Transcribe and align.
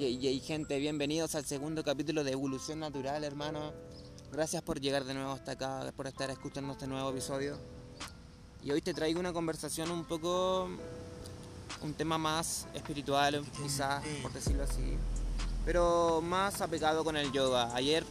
Y, 0.00 0.38
gente, 0.38 0.78
bienvenidos 0.78 1.34
al 1.34 1.44
segundo 1.44 1.82
capítulo 1.82 2.22
de 2.22 2.30
Evolución 2.30 2.78
Natural, 2.78 3.24
hermano. 3.24 3.72
Gracias 4.30 4.62
por 4.62 4.80
llegar 4.80 5.04
de 5.04 5.12
nuevo 5.12 5.32
hasta 5.32 5.52
acá, 5.52 5.92
por 5.96 6.06
estar 6.06 6.30
escuchando 6.30 6.72
este 6.72 6.86
nuevo 6.86 7.10
episodio. 7.10 7.58
Y 8.62 8.70
hoy 8.70 8.80
te 8.80 8.94
traigo 8.94 9.18
una 9.18 9.32
conversación 9.32 9.90
un 9.90 10.04
poco, 10.04 10.68
un 11.82 11.94
tema 11.94 12.16
más 12.16 12.68
espiritual, 12.74 13.44
quizás, 13.60 14.04
por 14.22 14.32
decirlo 14.32 14.62
así, 14.62 14.96
pero 15.64 16.20
más 16.22 16.60
apegado 16.60 17.02
con 17.02 17.16
el 17.16 17.32
yoga. 17.32 17.74
Ayer, 17.74 18.04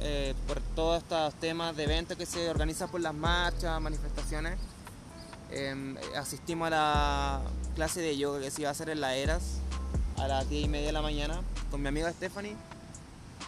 eh, 0.00 0.34
por 0.48 0.60
todos 0.74 1.04
estos 1.04 1.34
temas 1.34 1.76
de 1.76 1.84
eventos 1.84 2.16
que 2.16 2.26
se 2.26 2.50
organizan 2.50 2.90
por 2.90 3.00
las 3.00 3.14
marchas, 3.14 3.80
manifestaciones, 3.80 4.58
em, 5.52 5.96
asistimos 6.16 6.66
a 6.66 6.70
la 6.70 7.42
clase 7.76 8.00
de 8.00 8.16
yoga 8.16 8.40
que 8.40 8.50
se 8.50 8.62
iba 8.62 8.70
a 8.70 8.72
hacer 8.72 8.88
en 8.88 9.00
la 9.00 9.14
ERAS 9.14 9.60
a 10.20 10.28
las 10.28 10.48
10 10.48 10.64
y 10.64 10.68
media 10.68 10.86
de 10.88 10.92
la 10.92 11.02
mañana 11.02 11.40
con 11.70 11.80
mi 11.80 11.88
amiga 11.88 12.10
Stephanie 12.12 12.56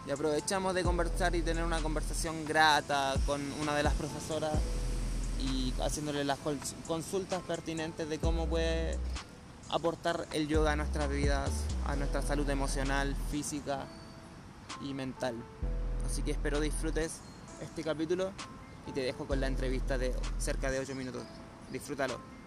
y 0.07 0.11
aprovechamos 0.11 0.75
de 0.75 0.83
conversar 0.83 1.35
y 1.35 1.43
tener 1.43 1.65
una 1.65 1.81
conversación 1.81 2.45
grata 2.45 3.15
con 3.27 3.41
una 3.61 3.75
de 3.75 3.83
las 3.83 3.95
profesoras 3.95 4.55
y 5.41 5.73
haciéndole 5.81 6.25
las 6.25 6.39
consultas 6.87 7.43
pertinentes 7.43 8.09
de 8.09 8.19
cómo 8.19 8.47
puede 8.47 8.99
aportar 9.71 10.27
el 10.33 10.49
yoga 10.49 10.73
a 10.73 10.77
nuestras 10.77 11.09
vidas, 11.09 11.51
a 11.87 11.97
nuestra 11.97 12.23
salud 12.23 12.49
emocional, 12.49 13.15
física 13.31 13.87
y 14.83 14.95
mental. 14.95 15.35
Así 16.07 16.23
que 16.23 16.31
espero 16.31 16.61
disfrutes 16.61 17.21
este 17.61 17.83
capítulo 17.83 18.33
y 18.87 18.93
te 18.93 19.01
dejo 19.01 19.27
con 19.27 19.41
la 19.41 19.47
entrevista 19.47 19.99
de 19.99 20.15
cerca 20.39 20.71
de 20.71 20.81
8 20.81 20.95
minutos. 20.95 21.23
Disfrútalo. 21.71 22.40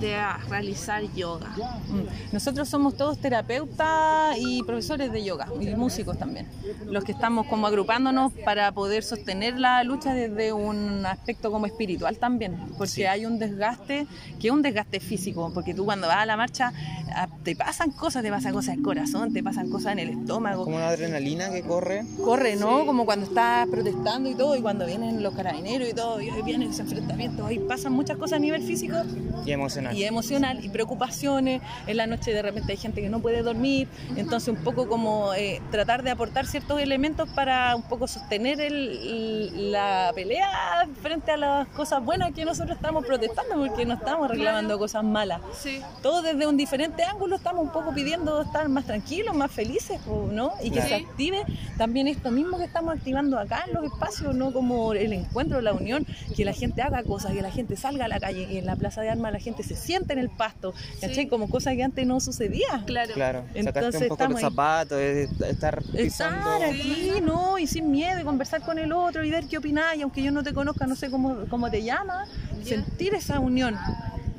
De 0.00 0.16
realizar 0.48 1.02
yoga. 1.14 1.48
Mm. 1.48 2.32
Nosotros 2.32 2.68
somos 2.68 2.96
todos 2.96 3.18
terapeutas 3.18 4.36
y 4.38 4.62
profesores 4.62 5.12
de 5.12 5.24
yoga 5.24 5.48
y 5.60 5.68
músicos 5.74 6.18
también, 6.18 6.46
los 6.86 7.04
que 7.04 7.12
estamos 7.12 7.46
como 7.46 7.66
agrupándonos 7.66 8.32
para 8.44 8.72
poder 8.72 9.02
sostener 9.02 9.58
la 9.58 9.82
lucha 9.84 10.14
desde 10.14 10.52
un 10.52 11.04
aspecto 11.06 11.50
como 11.50 11.66
espiritual 11.66 12.18
también, 12.18 12.56
porque 12.76 13.08
hay 13.08 13.26
un 13.26 13.38
desgaste 13.38 14.06
que 14.40 14.48
es 14.48 14.52
un 14.52 14.62
desgaste 14.62 15.00
físico, 15.00 15.50
porque 15.52 15.74
tú 15.74 15.84
cuando 15.84 16.06
vas 16.06 16.18
a 16.18 16.26
la 16.26 16.36
marcha 16.36 16.72
ah, 17.14 17.28
te 17.42 17.56
pasan 17.56 17.90
cosas, 17.90 18.22
te 18.22 18.30
pasan 18.30 18.52
cosas 18.52 18.74
el 18.76 18.82
corazón, 18.82 19.32
te 19.32 19.42
pasan 19.42 19.70
cosas 19.70 19.92
en 19.92 19.98
el 20.00 20.10
estómago. 20.10 20.64
Como 20.64 20.76
una 20.76 20.88
adrenalina 20.88 21.50
que 21.50 21.62
corre. 21.62 22.04
Corre, 22.24 22.56
¿no? 22.56 22.86
Como 22.86 23.04
cuando 23.04 23.26
estás 23.26 23.66
protestando 23.68 24.28
y 24.28 24.34
todo, 24.34 24.56
y 24.56 24.60
cuando 24.60 24.86
vienen 24.86 25.22
los 25.22 25.34
carabineros 25.34 25.88
y 25.88 25.92
todo, 25.92 26.20
y 26.20 26.30
vienen 26.42 26.68
esos 26.68 26.80
enfrentamientos, 26.80 27.46
ahí 27.46 27.58
pasan 27.58 27.92
muchas 27.92 28.16
cosas 28.16 28.36
a 28.36 28.40
nivel 28.40 28.62
físico 28.62 28.96
y 29.44 29.52
emocional 29.52 29.87
y 29.92 30.04
emocional 30.04 30.64
y 30.64 30.68
preocupaciones. 30.68 31.62
En 31.86 31.96
la 31.96 32.06
noche 32.06 32.32
de 32.32 32.42
repente 32.42 32.72
hay 32.72 32.78
gente 32.78 33.00
que 33.00 33.08
no 33.08 33.20
puede 33.20 33.42
dormir, 33.42 33.88
entonces 34.16 34.48
un 34.48 34.62
poco 34.62 34.88
como 34.88 35.34
eh, 35.34 35.60
tratar 35.70 36.02
de 36.02 36.10
aportar 36.10 36.46
ciertos 36.46 36.80
elementos 36.80 37.28
para 37.30 37.76
un 37.76 37.82
poco 37.82 38.06
sostener 38.06 38.60
el, 38.60 39.72
la 39.72 40.12
pelea 40.14 40.88
frente 41.02 41.32
a 41.32 41.36
las 41.36 41.68
cosas 41.68 42.04
buenas 42.04 42.32
que 42.32 42.44
nosotros 42.44 42.76
estamos 42.76 43.04
protestando 43.04 43.56
porque 43.56 43.84
no 43.84 43.94
estamos 43.94 44.28
reclamando 44.28 44.78
cosas 44.78 45.04
malas. 45.04 45.40
Sí. 45.60 45.80
Todos 46.02 46.22
desde 46.22 46.46
un 46.46 46.56
diferente 46.56 47.04
ángulo 47.04 47.36
estamos 47.36 47.62
un 47.62 47.72
poco 47.72 47.92
pidiendo 47.92 48.42
estar 48.42 48.68
más 48.68 48.84
tranquilos, 48.84 49.34
más 49.34 49.50
felices, 49.50 50.00
¿no? 50.06 50.52
Y 50.62 50.70
que 50.70 50.82
se 50.82 50.94
active 50.94 51.42
también 51.76 52.08
esto 52.08 52.30
mismo 52.30 52.58
que 52.58 52.64
estamos 52.64 52.94
activando 52.94 53.38
acá 53.38 53.64
en 53.66 53.74
los 53.74 53.84
espacios, 53.84 54.34
¿no? 54.34 54.52
Como 54.52 54.92
el 54.92 55.12
encuentro, 55.12 55.60
la 55.60 55.72
unión, 55.72 56.06
que 56.36 56.44
la 56.44 56.52
gente 56.52 56.82
haga 56.82 57.02
cosas, 57.02 57.32
que 57.32 57.42
la 57.42 57.50
gente 57.50 57.76
salga 57.76 58.06
a 58.06 58.08
la 58.08 58.20
calle 58.20 58.46
y 58.50 58.58
en 58.58 58.66
la 58.66 58.76
Plaza 58.76 59.00
de 59.00 59.10
Armas 59.10 59.32
la 59.32 59.40
gente 59.40 59.62
se 59.62 59.76
siente 59.78 60.12
en 60.12 60.18
el 60.18 60.30
pasto, 60.30 60.74
¿cachai? 61.00 61.28
Como 61.28 61.48
cosa 61.48 61.74
que 61.74 61.82
antes 61.82 62.06
no 62.06 62.20
sucedía. 62.20 62.84
Claro. 62.86 63.14
Claro. 63.14 63.44
Entonces, 63.54 64.02
un 64.02 64.08
poco 64.08 64.26
los 64.28 64.40
zapatos, 64.40 65.00
estar 65.00 65.82
pisando. 65.82 66.54
Estar 66.54 66.62
aquí, 66.62 67.12
¿no? 67.22 67.58
Y 67.58 67.66
sin 67.66 67.90
miedo, 67.90 68.20
y 68.20 68.24
conversar 68.24 68.62
con 68.62 68.78
el 68.78 68.92
otro 68.92 69.24
y 69.24 69.30
ver 69.30 69.46
qué 69.46 69.58
opinas, 69.58 69.96
y 69.96 70.02
aunque 70.02 70.22
yo 70.22 70.30
no 70.30 70.42
te 70.42 70.52
conozca, 70.52 70.86
no 70.86 70.96
sé 70.96 71.10
cómo, 71.10 71.46
cómo 71.48 71.70
te 71.70 71.82
llama, 71.82 72.26
sentir 72.64 73.14
esa 73.14 73.40
unión 73.40 73.76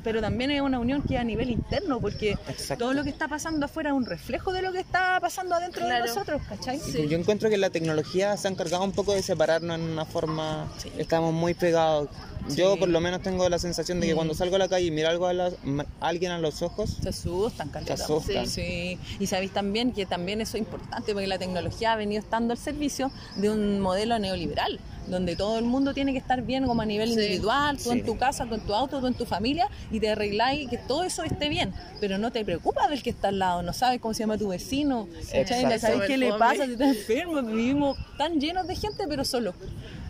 pero 0.10 0.22
también 0.22 0.50
es 0.50 0.60
una 0.60 0.80
unión 0.80 1.04
que 1.04 1.14
es 1.14 1.22
a 1.22 1.24
nivel 1.24 1.52
interno, 1.52 2.00
porque 2.00 2.36
todo 2.80 2.96
lo 2.96 3.04
que 3.04 3.12
está 3.12 3.28
pasando 3.28 3.68
afuera 3.68 3.92
es 3.92 3.96
un 3.96 4.08
reflejo 4.08 4.52
de 4.52 4.64
lo 4.64 4.72
que 4.72 4.80
está 4.80 5.20
pasando 5.22 5.54
adentro 5.54 5.86
de 5.86 6.00
nosotros, 6.00 6.42
¿cachai? 6.50 6.80
Yo 7.08 7.16
encuentro 7.16 7.48
que 7.48 7.58
la 7.58 7.70
tecnología 7.70 8.36
se 8.36 8.48
ha 8.48 8.52
encargado 8.52 8.84
un 8.84 8.92
poco 8.92 9.14
de 9.14 9.22
separarnos 9.22 9.78
en 9.78 9.84
una 9.84 10.06
forma, 10.06 10.68
estamos 10.98 11.32
muy 11.32 11.54
pegados, 11.54 12.10
yo 12.56 12.76
por 12.78 12.90
lo 12.90 13.00
menos 13.02 13.22
tengo 13.22 13.48
la 13.50 13.60
sensación 13.60 14.00
de 14.00 14.08
que 14.08 14.16
cuando 14.16 14.34
mm. 14.34 14.38
salgo 14.38 14.56
a 14.56 14.60
la 14.60 14.68
calle 14.68 14.88
y 14.88 14.92
miro 14.92 15.10
algo 15.10 15.28
a, 15.28 15.52
alguien 16.00 16.32
a 16.32 16.40
los 16.40 16.64
ojos, 16.64 16.98
se 17.04 17.10
asustan, 17.10 17.70
Se 17.86 17.94
asustan. 17.94 18.48
Sí. 18.48 18.98
Y 19.20 19.28
sabéis 19.28 19.52
también 19.52 19.92
que 19.92 20.08
también 20.08 20.42
eso 20.42 20.58
es 20.58 20.62
importante 20.64 21.14
porque 21.14 21.28
la 21.28 21.38
tecnología 21.38 21.94
ha 21.94 21.96
venido 21.96 22.20
estando 22.20 22.54
al 22.54 22.58
servicio 22.58 23.12
de 23.36 23.52
un 23.52 23.80
modelo 23.80 24.18
neoliberal 24.18 24.80
donde 25.10 25.36
todo 25.36 25.58
el 25.58 25.66
mundo 25.66 25.94
tiene 25.94 26.12
que 26.12 26.20
estar 26.20 26.42
bien 26.42 26.66
como 26.66 26.82
a 26.82 26.86
nivel 26.86 27.10
individual, 27.10 27.78
tú 27.78 27.92
en 27.92 28.06
tu 28.06 28.18
casa, 28.18 28.46
tú 28.46 28.56
en 28.56 28.62
tu 28.62 28.74
auto, 28.74 29.00
tú 29.00 29.08
en 29.08 29.14
tu 29.14 29.26
familia, 29.26 29.68
y 29.92 30.00
te 30.00 30.10
arregláis 30.10 30.70
que 30.70 30.78
todo 30.78 31.04
eso 31.04 31.24
esté 31.24 31.50
bien, 31.50 31.74
pero 32.00 32.18
no 32.18 32.32
te 32.32 32.46
preocupas 32.46 32.90
del 32.90 33.02
que 33.04 33.10
está 33.10 33.30
al 33.30 33.40
lado, 33.40 33.64
no 33.64 33.74
sabes 33.74 34.00
cómo 34.00 34.14
se 34.14 34.22
llama 34.22 34.38
tu 34.38 34.50
vecino, 34.50 35.08
no 35.08 35.80
sabes 35.80 36.02
qué 36.08 36.18
le 36.18 36.34
pasa, 36.34 36.66
si 36.66 36.74
estás 36.74 36.96
enfermo, 36.96 37.42
vivimos 37.42 37.98
tan 38.18 38.40
llenos 38.40 38.68
de 38.68 38.76
gente, 38.76 39.06
pero 39.08 39.26
solo. 39.26 39.54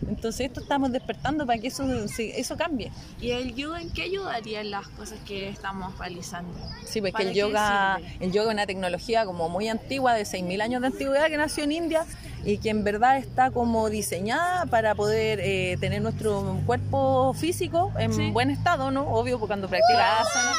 Entonces 0.08 0.46
esto 0.46 0.60
estamos 0.60 0.90
despertando 0.90 1.46
para 1.46 1.60
que 1.60 1.68
eso, 1.68 1.84
eso 2.18 2.56
cambie. 2.56 2.90
¿Y 3.20 3.30
el 3.30 3.54
yoga 3.54 3.80
en 3.80 3.90
qué 3.90 4.02
ayudaría 4.02 4.60
en 4.62 4.70
las 4.70 4.88
cosas 4.88 5.18
que 5.26 5.48
estamos 5.48 5.96
realizando? 5.98 6.52
Sí, 6.84 7.00
pues 7.00 7.14
que 7.14 7.22
el 7.22 7.34
yoga, 7.34 8.00
el 8.18 8.32
yoga 8.32 8.48
es 8.48 8.54
una 8.54 8.66
tecnología 8.66 9.24
como 9.24 9.48
muy 9.48 9.68
antigua, 9.68 10.14
de 10.14 10.22
6.000 10.22 10.62
años 10.62 10.80
de 10.80 10.88
antigüedad, 10.88 11.28
que 11.28 11.36
nació 11.36 11.64
en 11.64 11.72
India 11.72 12.06
y 12.44 12.58
que 12.58 12.70
en 12.70 12.84
verdad 12.84 13.18
está 13.18 13.50
como 13.50 13.90
diseñada 13.90 14.66
para 14.66 14.94
poder 14.94 15.40
eh, 15.40 15.76
tener 15.80 16.02
nuestro 16.02 16.58
cuerpo 16.66 17.34
físico 17.34 17.92
en 17.98 18.32
buen 18.32 18.50
estado, 18.50 18.90
¿no? 18.90 19.02
Obvio, 19.02 19.38
porque 19.38 19.50
cuando 19.50 19.68
practicas 19.68 20.26
asana. 20.26 20.56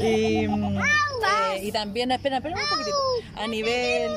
y, 0.00 0.44
eh, 0.44 0.48
y 1.62 1.72
también, 1.72 2.12
espera, 2.12 2.36
espera 2.38 2.56
un 2.56 2.68
poquitito, 2.68 2.96
a 3.36 3.46
nivel 3.46 4.10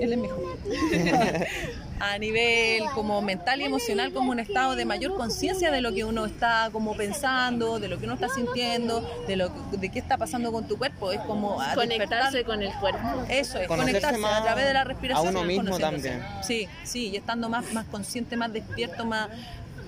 él 0.00 0.12
es 0.12 0.18
mejor. 0.18 0.58
a 2.00 2.18
nivel 2.18 2.84
como 2.94 3.22
mental 3.22 3.60
y 3.60 3.64
emocional, 3.64 4.12
como 4.12 4.30
un 4.30 4.40
estado 4.40 4.76
de 4.76 4.84
mayor 4.84 5.16
conciencia 5.16 5.70
de 5.70 5.80
lo 5.80 5.92
que 5.92 6.04
uno 6.04 6.26
está 6.26 6.70
como 6.72 6.96
pensando, 6.96 7.78
de 7.78 7.88
lo 7.88 7.98
que 7.98 8.04
uno 8.04 8.14
está 8.14 8.28
sintiendo, 8.28 9.00
de 9.26 9.36
lo 9.36 9.48
de 9.72 9.88
qué 9.90 9.98
está 9.98 10.16
pasando 10.16 10.52
con 10.52 10.66
tu 10.66 10.76
cuerpo. 10.76 11.12
Es 11.12 11.20
como 11.20 11.58
conectarse 11.74 12.44
con 12.44 12.62
el 12.62 12.72
cuerpo. 12.74 13.24
Eso 13.28 13.58
es, 13.58 13.68
conectarse 13.68 14.24
a 14.24 14.42
través 14.42 14.66
de 14.66 14.72
la 14.72 14.84
respiración. 14.84 15.28
A 15.28 15.30
uno 15.30 15.44
mismo 15.44 15.78
también. 15.78 16.22
Sí, 16.42 16.68
sí, 16.84 17.10
y 17.10 17.16
estando 17.16 17.48
más, 17.48 17.72
más 17.72 17.86
consciente, 17.86 18.36
más 18.36 18.52
despierto, 18.52 19.04
más 19.04 19.28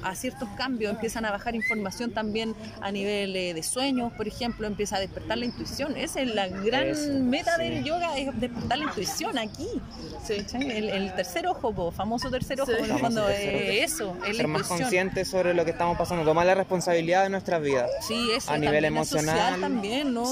a 0.03 0.15
ciertos 0.15 0.49
cambios, 0.57 0.93
empiezan 0.93 1.25
a 1.25 1.31
bajar 1.31 1.55
información 1.55 2.12
también 2.12 2.55
a 2.81 2.91
nivel 2.91 3.34
eh, 3.37 3.55
de 3.55 3.62
sueños, 3.62 4.12
por 4.12 4.29
ejemplo, 4.29 4.67
empieza 4.67 4.97
a 4.97 5.01
despertar 5.01 5.39
la 5.39 5.45
intuición. 5.45 5.97
Esa 5.97 6.21
es 6.21 6.34
la 6.34 6.49
gran 6.49 7.29
meta 7.29 7.57
del 7.59 7.84
yoga, 7.84 8.17
es 8.19 8.39
despertar 8.41 8.79
la 8.79 8.84
intuición 8.84 9.39
aquí. 9.39 9.69
El, 10.29 11.15
tercer 11.15 11.47
ojo, 11.47 11.93
famoso 11.93 12.31
tercer 12.31 12.61
ojo, 12.61 12.73
en 12.73 12.91
el 12.91 12.99
fondo 12.99 13.29
eso, 13.29 14.17
es 14.27 14.37
Ser 14.37 14.49
más 14.49 14.67
conscientes 14.67 15.29
sobre 15.29 15.55
lo 15.55 15.65
que 15.65 15.71
estamos 15.71 15.97
pasando, 15.97 16.25
tomar 16.25 16.47
la 16.47 16.55
responsabilidad 16.55 17.23
de 17.23 17.31
nuestras 17.31 17.63
vidas. 17.63 17.91
Sí, 18.01 18.31
eso. 18.34 18.51
A 18.51 18.59
nivel 18.59 18.84
emocional. 18.84 19.61
también, 19.61 20.13
¿no? 20.13 20.25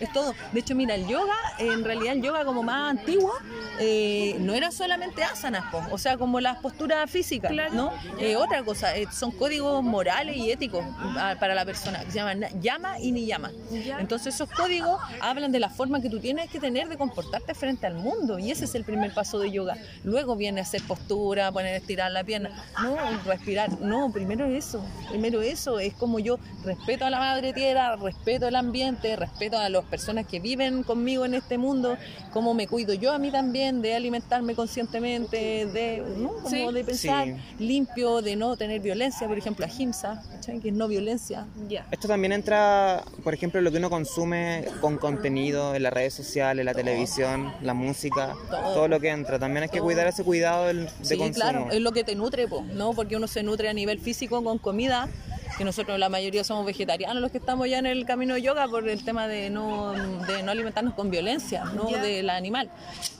Es 0.00 0.12
todo. 0.12 0.34
De 0.52 0.60
hecho, 0.60 0.74
mira, 0.74 0.94
el 0.94 1.06
yoga, 1.06 1.36
en 1.58 1.84
realidad 1.84 2.14
el 2.14 2.22
yoga 2.22 2.44
como 2.44 2.62
más 2.62 2.90
antiguo, 2.90 3.32
eh, 3.80 4.36
no 4.40 4.54
era 4.54 4.70
solamente 4.70 5.22
asanas, 5.22 5.64
o 5.90 5.98
sea, 5.98 6.16
como 6.16 6.40
las 6.40 6.58
posturas 6.58 7.10
físicas, 7.10 7.52
¿no? 7.72 7.92
Eh, 8.18 8.36
otra 8.36 8.62
cosa, 8.62 8.96
son 9.12 9.30
códigos 9.30 9.82
morales 9.82 10.36
y 10.36 10.50
éticos 10.50 10.84
ah, 11.16 11.36
para 11.38 11.54
la 11.54 11.64
persona, 11.64 12.04
que 12.04 12.10
se 12.10 12.18
llaman 12.18 12.44
llama 12.60 12.98
y 12.98 13.12
ni 13.12 13.26
llama. 13.26 13.50
Entonces 13.98 14.34
esos 14.34 14.50
códigos 14.50 15.00
hablan 15.20 15.52
de 15.52 15.60
la 15.60 15.68
forma 15.68 16.00
que 16.00 16.10
tú 16.10 16.18
tienes 16.20 16.50
que 16.50 16.58
tener 16.58 16.88
de 16.88 16.96
comportarte 16.96 17.54
frente 17.54 17.86
al 17.86 17.94
mundo 17.94 18.38
y 18.38 18.50
ese 18.50 18.64
es 18.64 18.74
el 18.74 18.84
primer 18.84 19.12
paso 19.12 19.38
de 19.38 19.50
yoga. 19.50 19.76
Luego 20.02 20.36
viene 20.36 20.60
hacer 20.60 20.82
postura, 20.82 21.52
poner 21.52 21.74
estirar 21.74 22.10
la 22.10 22.24
pierna, 22.24 22.50
no, 22.82 22.96
respirar, 23.24 23.80
no, 23.80 24.10
primero 24.12 24.46
eso, 24.46 24.84
primero 25.10 25.42
eso, 25.42 25.78
es 25.78 25.94
como 25.94 26.18
yo 26.18 26.38
respeto 26.64 27.04
a 27.04 27.10
la 27.10 27.18
madre 27.18 27.52
tierra, 27.52 27.96
respeto 27.96 28.48
el 28.48 28.56
ambiente, 28.56 29.16
respeto 29.16 29.58
a 29.58 29.68
las 29.68 29.84
personas 29.84 30.26
que 30.26 30.40
viven 30.40 30.82
conmigo 30.82 31.24
en 31.24 31.34
este 31.34 31.58
mundo, 31.58 31.96
cómo 32.32 32.54
me 32.54 32.66
cuido 32.66 32.94
yo 32.94 33.12
a 33.12 33.18
mí 33.18 33.30
también 33.30 33.82
de 33.82 33.94
alimentarme 33.94 34.54
conscientemente, 34.54 35.66
de, 35.66 36.02
Como 36.42 36.72
de 36.72 36.84
pensar 36.84 37.28
limpio, 37.58 38.22
de 38.22 38.36
no 38.36 38.56
tener 38.56 38.80
violencia 38.80 38.93
por 39.26 39.38
ejemplo, 39.38 39.66
a 39.66 39.68
HIMSA, 39.68 40.22
que 40.62 40.68
es 40.68 40.74
no 40.74 40.88
violencia. 40.88 41.46
Esto 41.90 42.08
también 42.08 42.32
entra, 42.32 43.02
por 43.22 43.34
ejemplo, 43.34 43.60
lo 43.60 43.70
que 43.70 43.78
uno 43.78 43.90
consume 43.90 44.64
con 44.80 44.98
contenido 44.98 45.74
en 45.74 45.82
las 45.82 45.92
redes 45.92 46.14
sociales, 46.14 46.60
en 46.60 46.66
la 46.66 46.74
televisión, 46.74 47.52
la 47.62 47.74
música, 47.74 48.34
todo, 48.50 48.88
lo 48.88 49.00
que 49.00 49.08
entra. 49.08 49.38
También 49.38 49.64
hay 49.64 49.68
que 49.68 49.80
cuidar 49.80 50.06
ese 50.06 50.24
cuidado 50.24 50.66
del, 50.66 50.86
de 50.86 51.04
sí, 51.04 51.30
claro, 51.32 51.68
es 51.70 51.80
lo 51.80 51.92
que 51.92 52.04
te 52.04 52.14
nutre, 52.14 52.46
¿no? 52.72 52.92
Porque 52.92 53.16
uno 53.16 53.26
se 53.26 53.42
nutre 53.42 53.68
a 53.68 53.72
nivel 53.72 53.98
físico 53.98 54.42
con 54.42 54.58
comida 54.58 55.08
que 55.56 55.64
nosotros 55.64 55.98
la 55.98 56.08
mayoría 56.08 56.42
somos 56.44 56.66
vegetarianos 56.66 57.22
los 57.22 57.30
que 57.30 57.38
estamos 57.38 57.68
ya 57.68 57.78
en 57.78 57.86
el 57.86 58.04
camino 58.06 58.34
de 58.34 58.42
yoga 58.42 58.66
por 58.66 58.88
el 58.88 59.04
tema 59.04 59.28
de 59.28 59.50
no, 59.50 59.92
de 59.92 60.42
no 60.42 60.50
alimentarnos 60.50 60.94
con 60.94 61.10
violencia, 61.10 61.64
no 61.64 61.90
Ya. 61.90 62.02
del 62.02 62.28
animal. 62.30 62.70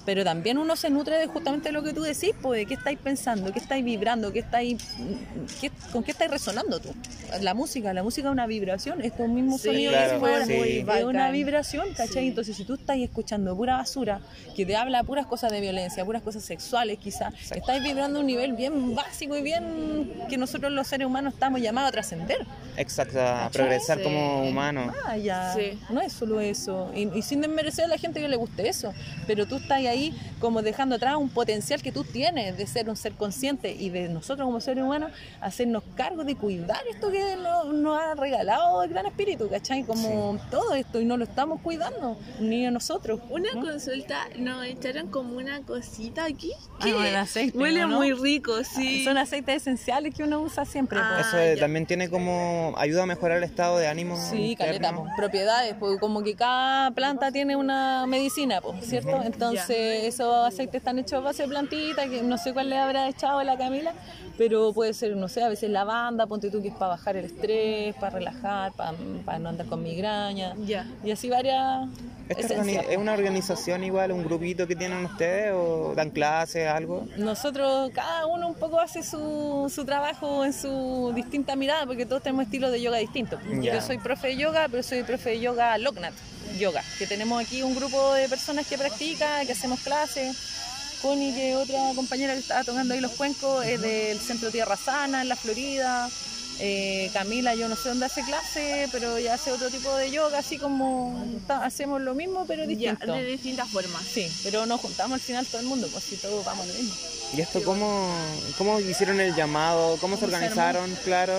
Pero 0.05 0.23
también 0.25 0.59
uno 0.59 0.77
se 0.77 0.91
nutre 0.91 1.17
de 1.19 1.27
justamente 1.29 1.73
lo 1.73 1.83
que 1.83 1.93
tú 1.95 2.03
decís, 2.03 2.33
pues, 2.43 2.61
de 2.61 2.67
qué 2.67 2.75
estáis 2.75 2.99
pensando, 2.99 3.53
qué 3.53 3.59
estáis 3.59 3.85
vibrando, 3.85 4.33
qué 4.33 4.41
estáis, 4.41 4.85
qué- 5.61 5.71
con 5.93 6.03
qué 6.03 6.11
estáis 6.11 6.31
resonando 6.31 6.79
tú. 6.81 6.91
La 7.41 7.55
música, 7.55 7.95
la 7.95 8.03
música 8.03 8.29
es 8.29 8.33
una 8.33 8.47
vibración, 8.47 9.01
estos 9.01 9.29
mismos 9.29 9.63
Sí, 9.63 9.69
sonidos 9.69 9.95
claro, 9.95 10.47
que 10.47 10.55
sí. 10.85 10.85
es 10.99 11.05
una 11.05 11.31
vibración, 11.31 11.87
¿cachai? 11.97 12.23
Sí. 12.25 12.29
Entonces, 12.29 12.57
si 12.57 12.65
tú 12.65 12.75
estás 12.75 12.99
escuchando 12.99 13.57
pura 13.57 13.77
basura, 13.79 14.21
que 14.55 14.67
te 14.67 14.77
habla 14.77 15.03
puras 15.05 15.27
cosas 15.27 15.51
de 15.53 15.61
violencia, 15.61 16.05
puras 16.05 16.23
cosas 16.23 16.45
sexuales 16.45 16.99
quizás, 16.99 17.33
estáis 17.53 17.83
vibrando 17.83 18.19
a 18.19 18.21
un 18.21 18.27
nivel 18.27 18.53
bien 18.53 18.95
básico 18.95 19.37
y 19.39 19.43
bien 19.43 20.13
que 20.29 20.37
nosotros 20.37 20.71
los 20.73 20.87
seres 20.87 21.07
humanos 21.07 21.33
estamos 21.35 21.61
llamados 21.63 21.89
a 21.89 21.93
trascender. 21.93 22.24
Exacto, 22.77 23.21
a 23.21 23.51
progresar 23.53 23.99
Sí. 23.99 24.05
como 24.05 24.43
humano. 24.49 24.93
Ah, 25.07 25.17
ya. 25.17 25.55
Sí. 25.55 25.79
No 25.91 26.01
es 26.01 26.13
solo 26.13 26.41
eso. 26.41 26.91
Y, 26.95 27.09
y 27.17 27.23
sin 27.23 27.41
desmerecer 27.41 27.85
a 27.85 27.89
la 27.89 27.99
gente 27.99 28.21
que 28.21 28.29
le 28.29 28.35
guste 28.37 28.69
eso. 28.69 28.93
Pero 29.29 29.47
tú 29.47 29.57
estás 29.57 29.79
ahí 29.79 30.13
como 30.41 30.61
dejando 30.61 30.97
atrás 30.97 31.15
un 31.17 31.29
potencial 31.29 31.81
que 31.83 31.93
tú 31.93 32.03
tienes 32.03 32.57
de 32.57 32.67
ser 32.67 32.89
un 32.91 32.97
ser 32.97 33.13
consciente 33.13 33.71
y 33.73 33.91
de 33.91 34.09
nosotros 34.09 34.45
como 34.47 34.61
seres 34.61 34.83
humanos 34.83 35.13
hacernos 35.41 35.85
cargo 35.97 36.25
de 36.25 36.35
cuidar 36.35 36.81
esto 36.91 37.13
que 37.13 37.37
nos, 37.37 37.73
nos 37.73 38.01
ha 38.01 38.15
regalado 38.17 38.83
el 38.83 38.91
Gran 38.91 39.07
Espíritu, 39.07 39.49
¿cachai? 39.49 39.85
Como 39.85 40.39
todo 40.51 40.75
esto 40.75 41.01
y 41.01 41.05
no 41.05 41.17
lo 41.17 41.25
estamos 41.25 41.61
cuidando, 41.61 42.19
ni 42.41 42.67
a 42.67 42.73
nosotros. 42.73 43.21
Una 43.31 43.53
¿no? 43.55 43.61
consulta, 43.61 44.27
nos 44.37 44.65
echaron 44.67 45.09
como 45.09 45.37
una 45.37 45.61
cosita 45.63 46.25
aquí. 46.25 46.53
Ah, 46.81 46.89
el 46.89 47.15
aceite, 47.17 47.57
Huele 47.57 47.83
¿no? 47.83 47.89
muy 47.99 48.13
rico, 48.13 48.53
sí. 48.65 49.05
Son 49.05 49.17
aceites 49.17 49.63
esenciales 49.63 50.13
que 50.13 50.25
uno 50.25 50.41
usa 50.41 50.65
siempre. 50.65 50.99
Ah, 51.01 51.13
pues. 51.15 51.29
Eso 51.29 51.39
eh, 51.39 51.55
ya. 51.55 51.61
también 51.63 51.87
tiene 51.87 52.09
como 52.15 52.73
ayuda 52.77 53.03
a 53.03 53.07
mejorar 53.07 53.39
el 53.39 53.45
estado 53.45 53.77
de 53.79 53.89
ánimo. 53.89 54.17
Sí, 54.17 54.55
caleta, 54.57 54.95
pues, 54.95 55.11
propiedades, 55.17 55.75
pues 55.79 55.99
como 55.99 56.23
que 56.23 56.35
cada 56.35 56.93
planta 56.93 57.33
tiene 57.33 57.57
una 57.57 58.07
medicina, 58.07 58.61
pues, 58.61 58.87
¿cierto? 58.87 59.21
Entonces, 59.23 60.05
esos 60.05 60.47
aceites 60.47 60.77
están 60.77 60.99
hechos 60.99 61.15
a 61.15 61.21
base 61.21 61.43
de 61.43 61.49
plantita, 61.49 62.07
que 62.07 62.23
no 62.23 62.39
sé 62.39 62.53
cuál 62.53 62.71
le 62.71 62.79
habrá 62.79 63.09
echado 63.09 63.43
la 63.43 63.59
Camila, 63.59 63.93
pero 64.39 64.73
puede 64.73 64.95
ser, 64.95 65.17
no 65.17 65.29
sé, 65.29 65.43
a 65.43 65.49
veces 65.49 65.71
lavanda, 65.71 66.27
ponte 66.27 66.51
tú 66.51 66.63
que 66.63 66.69
es 66.69 66.75
para 66.75 66.91
bajar 66.91 67.17
el 67.17 67.25
estrés, 67.27 67.95
para 67.97 68.11
relajar, 68.17 68.73
para, 68.73 68.95
para 69.25 69.39
no 69.39 69.49
andar 69.49 69.67
con 69.67 69.83
migraña, 69.83 70.55
Ya. 70.65 70.87
y 71.05 71.11
así 71.11 71.29
varias 71.29 71.89
¿Esta 72.29 72.55
esencias. 72.55 72.85
organi- 72.87 72.91
¿Es 72.91 72.97
una 72.97 73.13
organización 73.13 73.85
igual, 73.85 74.11
un 74.13 74.25
grupito 74.25 74.67
que 74.67 74.75
tienen 74.75 75.05
ustedes 75.05 75.53
o 75.55 75.93
dan 75.95 76.11
clases, 76.11 76.67
algo? 76.69 77.07
Nosotros, 77.19 77.91
cada 77.95 78.27
uno 78.27 78.49
un 78.49 78.55
poco 78.55 78.81
hace 78.81 79.03
su, 79.03 79.71
su 79.73 79.85
trabajo 79.85 80.43
en 80.45 80.53
su 80.55 81.13
distinta 81.15 81.55
mirada, 81.55 81.85
porque 81.87 82.04
todos 82.07 82.23
tenemos 82.23 82.45
estilos 82.45 82.71
de 82.73 82.81
yoga 82.81 82.99
distintos. 82.99 83.41
Ya. 83.61 83.75
Yo 83.75 83.81
soy 83.81 83.99
profe 83.99 84.29
de 84.29 84.37
yoga, 84.37 84.69
pero 84.71 84.83
soy 84.83 85.03
profe 85.03 85.31
de 85.31 85.41
yoga 85.41 85.77
Loknat, 85.79 86.13
yoga, 86.59 86.83
que 86.99 87.07
tenemos 87.07 87.43
aquí 87.45 87.63
un 87.63 87.75
grupo 87.75 88.15
de 88.15 88.29
personas 88.29 88.67
que 88.67 88.77
practica, 88.79 89.45
que 89.45 89.53
hacemos 89.53 89.81
clases. 89.81 90.37
Connie, 91.03 91.35
que 91.35 91.55
otra 91.55 91.93
compañera 91.95 92.33
que 92.33 92.41
estaba 92.41 92.65
tocando 92.65 92.95
ahí 92.95 93.01
los 93.01 93.13
cuencos, 93.13 93.65
es 93.67 93.79
del 93.81 94.19
Centro 94.19 94.51
Tierra 94.51 94.77
Sana, 94.77 95.21
en 95.23 95.29
la 95.29 95.37
Florida. 95.37 96.09
Eh, 96.61 97.11
Camila, 97.13 97.55
yo 97.57 97.69
no 97.69 97.75
sé 97.75 97.89
dónde 97.89 98.07
hace 98.07 98.23
clase, 98.23 98.89
pero 98.93 99.17
ella 99.17 99.35
hace 99.35 99.51
otro 99.51 99.69
tipo 99.71 99.95
de 99.97 100.11
yoga, 100.13 100.39
así 100.39 100.57
como 100.57 101.21
ta- 101.49 101.65
hacemos 101.65 102.01
lo 102.01 102.15
mismo, 102.15 102.47
pero 102.47 102.63
Ya, 102.63 102.69
distinto. 102.69 103.13
de 103.13 103.25
distintas 103.27 103.69
formas. 103.69 104.03
Sí, 104.05 104.31
pero 104.45 104.65
nos 104.65 104.81
juntamos 104.81 105.17
al 105.17 105.21
final 105.21 105.45
todo 105.47 105.61
el 105.61 105.67
mundo, 105.67 105.89
pues 105.93 106.05
si 106.05 106.17
todos 106.17 106.45
vamos 106.45 106.67
lo 106.69 106.75
mismo. 106.75 106.95
¿Y 107.37 107.41
esto 107.41 107.61
cómo, 107.65 108.09
cómo 108.57 108.79
hicieron 108.81 109.21
el 109.21 109.35
llamado? 109.35 109.97
¿Cómo 110.01 110.15
¿Cómo 110.15 110.17
se 110.17 110.25
organizaron? 110.27 110.95
Claro. 111.05 111.35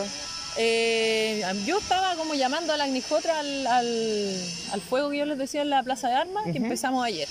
Eh, 0.57 1.43
yo 1.65 1.79
estaba 1.79 2.15
como 2.15 2.33
llamando 2.33 2.73
a 2.73 2.77
la 2.77 2.85
Agnijotra 2.85 3.39
al, 3.39 3.67
al, 3.67 4.37
al 4.71 4.81
fuego 4.81 5.09
que 5.09 5.17
yo 5.17 5.25
les 5.25 5.37
decía 5.37 5.61
en 5.61 5.69
la 5.69 5.83
Plaza 5.83 6.07
de 6.07 6.15
Armas, 6.15 6.45
que 6.51 6.57
empezamos 6.57 7.03
ayer. 7.05 7.27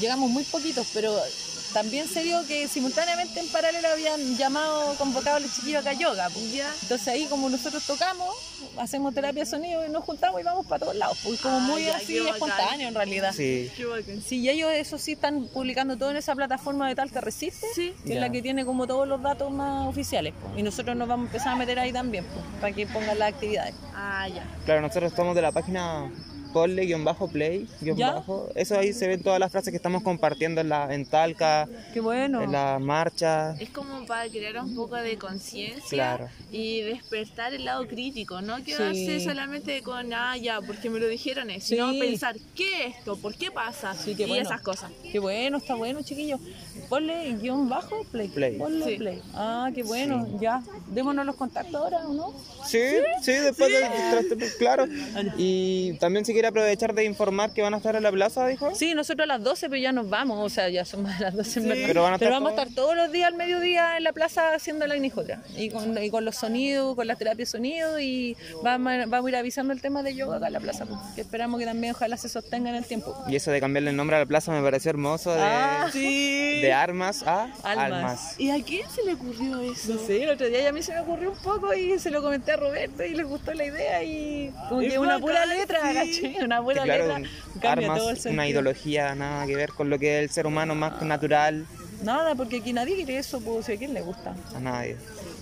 Llegamos 0.00 0.30
muy 0.30 0.42
poquitos, 0.44 0.86
pero 0.92 1.14
también 1.72 2.06
se 2.08 2.22
dio 2.22 2.46
que 2.46 2.68
simultáneamente 2.68 3.40
en 3.40 3.48
paralelo 3.48 3.88
habían 3.88 4.36
llamado, 4.36 4.94
convocado 4.96 5.36
a 5.36 5.40
los 5.40 5.54
chiquillos 5.54 5.80
acá 5.80 5.90
a 5.90 5.94
yoga. 5.94 6.28
pues. 6.30 6.52
Ya. 6.52 6.70
Entonces 6.82 7.08
ahí 7.08 7.26
como 7.26 7.48
nosotros 7.48 7.84
tocamos, 7.86 8.34
hacemos 8.78 9.14
terapia 9.14 9.44
de 9.44 9.50
sonido 9.50 9.84
y 9.86 9.90
nos 9.90 10.04
juntamos 10.04 10.40
y 10.40 10.44
vamos 10.44 10.66
para 10.66 10.80
todos 10.80 10.96
lados. 10.96 11.18
Pues 11.24 11.40
como 11.40 11.56
Ah, 11.56 11.60
muy 11.60 11.84
ya, 11.84 11.96
así 11.96 12.16
espontáneo 12.18 12.88
en 12.88 12.94
realidad. 12.94 13.32
Sí. 13.34 13.70
Sí, 14.26 14.40
y 14.40 14.48
ellos 14.48 14.70
eso 14.72 14.98
sí 14.98 15.12
están 15.12 15.46
publicando 15.48 15.96
todo 15.96 16.10
en 16.10 16.16
esa 16.16 16.34
plataforma 16.34 16.88
de 16.88 16.94
tal 16.94 17.10
que 17.10 17.20
resiste, 17.20 17.66
Sí. 17.74 17.94
que 18.06 18.14
es 18.14 18.20
la 18.20 18.30
que 18.30 18.42
tiene 18.42 18.64
como 18.64 18.86
todos 18.86 19.06
los 19.08 19.22
datos 19.22 19.50
más 19.50 19.86
oficiales. 19.86 20.34
pues. 20.40 20.58
Y 20.58 20.62
nosotros 20.62 20.96
nos 20.96 21.08
vamos 21.08 21.24
a 21.24 21.26
empezar 21.28 21.52
a 21.52 21.56
meter 21.56 21.78
ahí 21.78 21.92
también, 21.92 22.24
pues, 22.24 22.44
para 22.60 22.72
que 22.72 22.86
pongan 22.86 23.18
las 23.18 23.32
actividades. 23.32 23.74
Ah, 23.94 24.28
ya. 24.28 24.44
Claro, 24.64 24.80
nosotros 24.82 25.10
estamos 25.12 25.34
de 25.34 25.42
la 25.42 25.52
página 25.52 26.10
Bajo. 26.52 28.48
Eso 28.54 28.78
ahí 28.78 28.92
se 28.92 29.08
ven 29.08 29.22
todas 29.22 29.40
las 29.40 29.50
frases 29.50 29.70
que 29.70 29.76
estamos 29.76 30.02
compartiendo 30.02 30.60
en, 30.60 30.68
la, 30.68 30.92
en 30.94 31.06
Talca, 31.06 31.68
Qué 31.92 32.00
bueno. 32.00 32.42
en 32.42 32.52
las 32.52 32.80
marchas. 32.80 33.60
Es 33.60 33.70
como 33.70 34.04
para 34.06 34.28
crear 34.28 34.58
un 34.62 34.74
poco 34.74 34.96
de 34.96 35.16
conciencia 35.18 35.82
Claro. 36.16 36.28
y 36.50 36.80
despertar 36.82 37.54
el 37.54 37.64
lado 37.64 37.86
crítico, 37.86 38.40
no 38.42 38.62
quedarse 38.64 39.18
Sí. 39.18 39.24
solamente 39.24 39.82
con, 39.82 40.12
ah, 40.12 40.36
ya, 40.36 40.60
porque 40.60 40.90
me 40.90 40.98
lo 41.00 41.06
dijeron 41.08 41.48
Sí. 41.50 41.60
sino 41.60 41.90
pensar, 41.98 42.36
¿qué 42.54 42.86
es 42.86 42.96
esto? 42.96 43.16
¿Por 43.16 43.34
qué 43.34 43.50
pasa? 43.50 43.94
Sí, 43.94 44.14
qué 44.14 44.24
y 44.24 44.28
bueno. 44.28 44.42
esas 44.42 44.60
cosas. 44.60 44.90
Qué 45.10 45.18
bueno, 45.18 45.58
está 45.58 45.74
bueno, 45.74 46.02
chiquillos. 46.02 46.40
Ponle 46.92 47.36
guion 47.40 47.70
bajo, 47.70 48.04
play. 48.12 48.28
Play. 48.28 48.58
Ponle 48.58 48.84
Sí. 48.84 48.96
play. 48.96 49.22
Ah, 49.34 49.70
qué 49.74 49.82
bueno, 49.82 50.28
ya. 50.38 50.62
Démonos 50.88 51.24
los 51.24 51.36
contactos 51.36 51.74
ahora, 51.74 52.06
¿o 52.06 52.12
no? 52.12 52.34
Sí, 52.66 52.80
sí, 53.22 53.32
después 53.32 53.72
de 53.72 53.80
tras- 54.36 54.52
claro. 54.58 54.84
Y 55.38 55.94
también 55.94 56.26
si 56.26 56.34
quiere 56.34 56.48
aprovechar 56.48 56.92
de 56.92 57.04
informar 57.04 57.54
que 57.54 57.62
van 57.62 57.72
a 57.72 57.78
estar 57.78 57.96
en 57.96 58.02
la 58.02 58.12
plaza, 58.12 58.46
dijo. 58.46 58.74
Sí, 58.74 58.92
nosotros 58.94 59.24
a 59.24 59.26
las 59.26 59.42
12, 59.42 59.70
pero 59.70 59.80
ya 59.80 59.90
nos 59.92 60.10
vamos, 60.10 60.38
o 60.38 60.50
sea, 60.54 60.68
ya 60.68 60.84
son 60.84 61.04
más 61.04 61.18
de 61.18 61.24
las 61.24 61.34
12 61.34 61.60
en 61.60 61.68
verdad. 61.70 61.84
Pero 61.86 62.02
van 62.02 62.12
a 62.12 62.16
estar 62.16 62.30
vamos 62.30 62.52
a 62.52 62.56
todos- 62.56 62.68
estar 62.68 62.84
todos 62.84 62.94
los 62.96 63.10
días 63.10 63.28
al 63.28 63.36
mediodía 63.38 63.96
en 63.96 64.04
la 64.04 64.12
plaza 64.12 64.54
haciendo 64.54 64.86
la 64.86 64.92
Agnijotra. 64.92 65.42
Y 65.56 65.70
con, 65.70 65.96
y 65.96 66.10
con 66.10 66.26
los 66.26 66.36
sonidos, 66.36 66.94
con 66.94 67.06
las 67.06 67.16
terapias 67.16 67.48
de 67.50 67.52
sonido 67.58 67.98
y 68.00 68.36
vamos, 68.62 68.92
a- 68.92 69.06
vamos 69.06 69.26
a 69.26 69.28
ir 69.30 69.36
avisando 69.36 69.72
el 69.72 69.80
tema 69.80 70.02
de 70.02 70.14
yoga 70.14 70.36
acá 70.36 70.48
en 70.48 70.52
la 70.52 70.60
plaza. 70.60 70.84
pues, 70.84 71.00
que 71.14 71.22
esperamos 71.22 71.58
que 71.58 71.64
también 71.64 71.94
ojalá 71.94 72.18
se 72.18 72.28
sostenga 72.28 72.68
en 72.68 72.76
el 72.76 72.84
tiempo. 72.84 73.16
Y 73.28 73.36
eso 73.36 73.50
de 73.50 73.60
cambiarle 73.60 73.90
el 73.90 73.96
nombre 73.96 74.16
a 74.16 74.18
la 74.18 74.26
plaza 74.26 74.52
me 74.52 74.60
pareció 74.62 74.90
hermoso. 74.90 75.32
De, 75.32 75.40
Ah, 75.42 75.88
Sí. 75.90 76.60
de 76.60 76.72
armas 76.82 77.22
a 77.22 77.44
Almas. 77.62 77.78
almas. 77.92 78.34
¿Y 78.40 78.50
a 78.50 78.62
quién 78.62 78.88
se 78.90 79.02
le 79.04 79.14
ocurrió 79.14 79.60
eso? 79.60 79.94
No 79.94 80.00
sé, 80.06 80.22
el 80.24 80.30
otro 80.30 80.46
día 80.48 80.62
ya 80.62 80.68
a 80.68 80.72
mí 80.72 80.82
se 80.82 80.92
me 80.92 81.00
ocurrió 81.00 81.30
un 81.30 81.38
poco 81.38 81.72
y 81.74 81.98
se 81.98 82.10
lo 82.10 82.22
comenté 82.22 82.52
a 82.52 82.56
Roberto 82.56 83.04
y 83.04 83.14
le 83.14 83.22
gustó 83.24 83.52
la 83.54 83.64
idea 83.64 84.02
y 84.02 84.52
como 84.68 84.80
que 84.80 84.98
una 84.98 85.18
pura 85.18 85.46
letra, 85.46 85.80
sí. 86.04 86.36
Una 86.42 86.58
Que 86.58 86.62
pura 86.62 86.82
claro, 86.84 87.18
letra 87.18 87.30
cambia 87.60 87.86
todo 87.88 87.96
el 87.96 88.02
armas, 88.02 88.06
sentido. 88.22 88.32
una 88.34 88.48
ideología, 88.48 89.14
nada 89.14 89.46
que 89.46 89.56
ver 89.56 89.72
con 89.72 89.90
lo 89.90 89.98
que 89.98 90.18
es 90.18 90.24
el 90.24 90.30
ser 90.30 90.46
humano 90.46 90.74
más 90.74 91.00
natural. 91.02 91.66
Nada, 92.02 92.34
porque 92.34 92.56
aquí 92.56 92.72
nadie 92.72 92.96
quiere 92.96 93.18
eso, 93.18 93.40
pues, 93.40 93.68
a 93.68 93.76
quién 93.76 93.94
le 93.94 94.00
gusta. 94.00 94.34
A 94.56 94.58
nadie. 94.58 94.96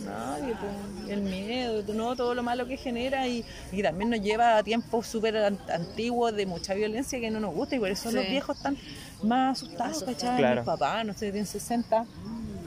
Nadie, 0.05 0.55
pues, 0.61 1.11
el 1.11 1.23
miedo, 1.23 1.83
no, 1.95 2.15
todo 2.17 2.35
lo 2.35 2.43
malo 2.43 2.67
que 2.67 2.77
genera 2.77 3.27
y, 3.27 3.45
y 3.73 3.83
también 3.83 4.11
nos 4.11 4.21
lleva 4.21 4.59
a 4.59 4.63
tiempos 4.63 5.07
súper 5.07 5.37
an- 5.39 5.59
antiguos 5.73 6.35
de 6.37 6.45
mucha 6.45 6.75
violencia 6.75 7.19
que 7.19 7.31
no 7.31 7.41
nos 7.41 7.55
gusta 7.55 7.77
y 7.77 7.79
por 7.79 7.91
eso 7.91 8.11
Sí. 8.11 8.17
los 8.17 8.27
viejos 8.27 8.57
están 8.59 8.77
más 9.23 9.59
asustados, 9.63 10.03
¿cachai? 10.05 10.39
Claro. 10.39 10.57
Mis 10.63 10.67
papás, 10.67 11.05
no 11.07 11.13
sé, 11.13 11.31
tienen 11.31 11.47
60, 11.47 12.05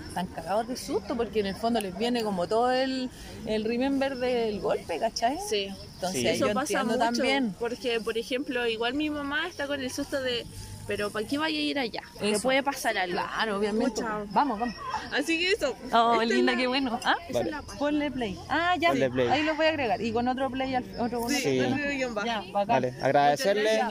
están 0.07 0.27
cagados 0.27 0.67
de 0.67 0.77
susto 0.77 1.15
porque 1.17 1.39
en 1.39 1.47
el 1.47 1.55
fondo 1.55 1.79
les 1.81 1.97
viene 1.97 2.23
como 2.23 2.47
todo 2.47 2.71
el, 2.71 3.09
el 3.45 3.63
remember 3.63 4.15
del 4.17 4.59
golpe, 4.59 4.99
¿cachai? 4.99 5.37
Sí. 5.49 5.69
Entonces 5.95 6.21
Sí. 6.21 6.27
ahí 6.27 6.37
yo 6.39 6.45
Eso 6.47 6.53
pasa 6.55 6.81
entiendo 6.81 6.93
mucho, 7.05 7.05
también. 7.17 7.55
porque 7.59 7.99
por 7.99 8.17
ejemplo, 8.17 8.67
igual 8.67 8.93
mi 8.93 9.09
mamá 9.09 9.47
está 9.47 9.67
con 9.67 9.79
el 9.81 9.89
susto 9.91 10.21
de, 10.21 10.45
pero 10.85 11.09
¿para 11.09 11.25
qué 11.25 11.37
vaya 11.37 11.57
a 11.57 11.61
ir 11.61 11.79
allá? 11.79 12.01
Eso. 12.21 12.41
puede 12.43 12.61
pasar 12.61 12.97
algo. 12.97 13.15
Claro, 13.17 13.57
obviamente. 13.57 14.01
Vamos, 14.31 14.59
vamos. 14.59 14.75
Así 15.17 15.39
que 15.39 15.51
eso. 15.53 15.73
Oh, 15.93 16.13
Esta 16.21 16.23
es 16.25 16.29
linda, 16.31 16.51
la- 16.51 16.57
qué 16.57 16.67
bueno. 16.67 16.99
Ah, 17.05 17.15
Vale. 17.31 17.51
ponle 17.79 18.11
play. 18.11 18.37
Ah, 18.49 18.75
ya. 18.77 18.89
Ponle 18.89 19.09
play. 19.09 19.27
Ahí 19.29 19.43
lo 19.43 19.55
voy 19.55 19.65
a 19.65 19.69
agregar. 19.69 20.01
Y 20.01 20.11
con 20.11 20.27
otro 20.27 20.49
play, 20.51 20.75
al, 20.75 20.83
otro 20.99 21.27
Sí, 21.29 21.59
otro 21.61 21.75
Sí. 21.77 21.99
Ya, 21.99 22.07
bacán. 22.09 22.51
Vale, 22.67 22.93
agradecerle. 23.01 23.81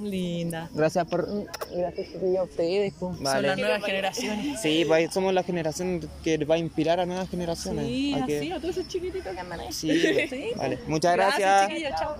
Linda. 0.00 0.68
Gracias 0.74 1.06
por. 1.06 1.26
Gracias 1.74 2.08
a 2.38 2.42
ustedes, 2.42 2.94
pues. 2.98 3.16
son 3.18 3.42
las 3.42 3.58
nuevas 3.58 3.84
generaciones. 3.84 4.60
Sí, 4.60 4.84
pues, 4.86 5.12
somos 5.12 5.32
la 5.34 5.42
generación 5.42 6.08
que 6.22 6.38
va 6.44 6.54
a 6.56 6.58
inspirar 6.58 7.00
a 7.00 7.06
nuevas 7.06 7.28
generaciones. 7.28 7.86
Sí, 7.86 8.14
Hay 8.14 8.22
que- 8.24 8.38
así, 8.38 8.52
a 8.52 8.60
todos 8.60 8.76
esos 8.76 8.88
chiquititos 8.88 9.32
que 9.34 9.40
andan 9.40 9.60
ahí. 9.60 9.72
Sí, 9.72 9.90
Sí. 10.28 10.50
vale. 10.56 10.78
Muchas 10.86 11.14
gracias. 11.14 11.70
chao. 11.98 12.16